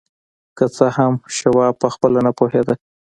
که 0.57 0.65
څه 0.75 0.85
هم 0.97 1.13
شواب 1.37 1.73
پخپله 1.83 2.19
نه 2.27 2.31
پوهېده. 2.37 2.73